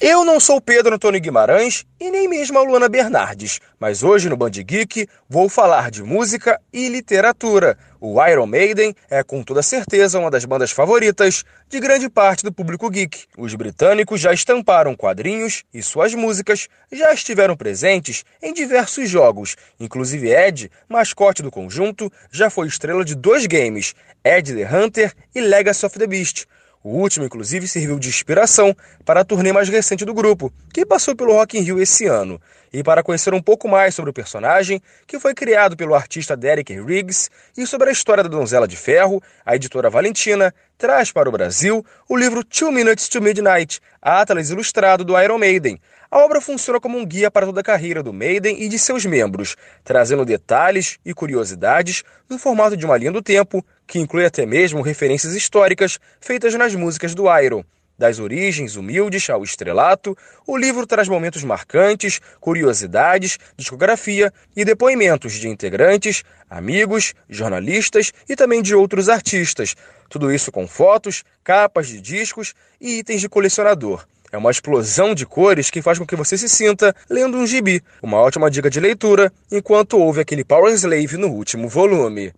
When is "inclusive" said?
19.80-20.30, 27.26-27.66